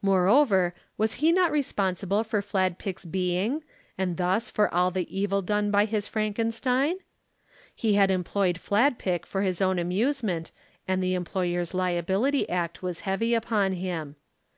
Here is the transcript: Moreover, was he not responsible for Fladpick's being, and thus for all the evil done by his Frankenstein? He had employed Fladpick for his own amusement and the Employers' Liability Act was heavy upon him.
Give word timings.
Moreover, 0.00 0.74
was 0.96 1.16
he 1.20 1.30
not 1.30 1.52
responsible 1.52 2.24
for 2.24 2.40
Fladpick's 2.40 3.04
being, 3.04 3.62
and 3.98 4.16
thus 4.16 4.48
for 4.48 4.72
all 4.72 4.90
the 4.90 5.06
evil 5.14 5.42
done 5.42 5.70
by 5.70 5.84
his 5.84 6.08
Frankenstein? 6.08 7.00
He 7.74 7.92
had 7.92 8.10
employed 8.10 8.56
Fladpick 8.58 9.26
for 9.26 9.42
his 9.42 9.60
own 9.60 9.78
amusement 9.78 10.52
and 10.88 11.02
the 11.02 11.12
Employers' 11.12 11.74
Liability 11.74 12.48
Act 12.48 12.82
was 12.82 13.00
heavy 13.00 13.34
upon 13.34 13.72
him. 13.74 14.16